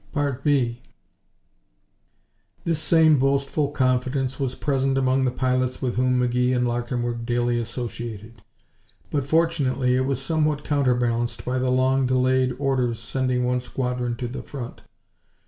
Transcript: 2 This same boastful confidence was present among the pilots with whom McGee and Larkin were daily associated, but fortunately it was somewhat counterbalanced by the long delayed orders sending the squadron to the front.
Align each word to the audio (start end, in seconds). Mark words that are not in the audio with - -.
2 0.15 0.75
This 2.63 2.79
same 2.79 3.19
boastful 3.19 3.69
confidence 3.69 4.39
was 4.39 4.55
present 4.55 4.97
among 4.97 5.25
the 5.25 5.29
pilots 5.29 5.79
with 5.79 5.95
whom 5.95 6.19
McGee 6.19 6.55
and 6.55 6.67
Larkin 6.67 7.03
were 7.03 7.13
daily 7.13 7.59
associated, 7.59 8.41
but 9.11 9.27
fortunately 9.27 9.95
it 9.95 10.07
was 10.07 10.19
somewhat 10.19 10.63
counterbalanced 10.63 11.45
by 11.45 11.59
the 11.59 11.69
long 11.69 12.07
delayed 12.07 12.55
orders 12.57 12.97
sending 12.97 13.43
the 13.47 13.59
squadron 13.59 14.15
to 14.15 14.27
the 14.27 14.41
front. 14.41 14.81